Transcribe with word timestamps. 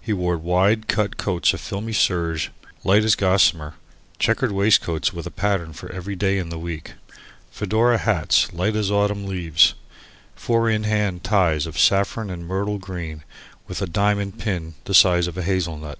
He 0.00 0.14
wore 0.14 0.38
wide 0.38 0.88
cut 0.88 1.18
coats 1.18 1.52
of 1.52 1.60
filmy 1.60 1.92
serge, 1.92 2.50
light 2.84 3.04
as 3.04 3.14
gossamer; 3.14 3.74
chequered 4.18 4.50
waistcoats 4.50 5.12
with 5.12 5.26
a 5.26 5.30
pattern 5.30 5.74
for 5.74 5.92
every 5.92 6.16
day 6.16 6.38
in 6.38 6.48
the 6.48 6.58
week; 6.58 6.92
fedora 7.50 7.98
hats 7.98 8.50
light 8.54 8.74
as 8.74 8.90
autumn 8.90 9.26
leaves; 9.26 9.74
four 10.34 10.70
in 10.70 10.84
hand 10.84 11.22
ties 11.22 11.66
of 11.66 11.78
saffron 11.78 12.30
and 12.30 12.46
myrtle 12.46 12.78
green 12.78 13.24
with 13.66 13.82
a 13.82 13.86
diamond 13.86 14.38
pin 14.38 14.72
the 14.84 14.94
size 14.94 15.26
of 15.26 15.36
a 15.36 15.42
hazel 15.42 15.76
nut. 15.76 15.98